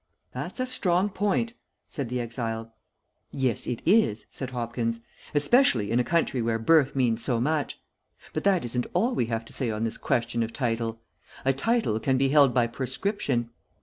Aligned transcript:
"That's 0.33 0.59
a 0.59 0.65
strong 0.65 1.09
point," 1.09 1.53
said 1.87 2.09
the 2.09 2.19
exile. 2.19 2.73
"Yes, 3.29 3.67
it 3.67 3.83
is," 3.85 4.25
said 4.31 4.49
Hopkins, 4.49 5.01
"especially 5.35 5.91
in 5.91 5.99
a 5.99 6.03
country 6.03 6.41
where 6.41 6.57
birth 6.57 6.95
means 6.95 7.23
so 7.23 7.39
much. 7.39 7.79
But 8.33 8.43
that 8.43 8.65
isn't 8.65 8.87
all 8.95 9.13
we 9.13 9.27
have 9.27 9.45
to 9.45 9.53
say 9.53 9.69
on 9.69 9.83
this 9.83 9.97
question 9.99 10.41
of 10.41 10.53
title. 10.53 11.01
A 11.45 11.53
title 11.53 11.99
can 11.99 12.17
be 12.17 12.29
held 12.29 12.51
by 12.51 12.65
prescription. 12.65 13.51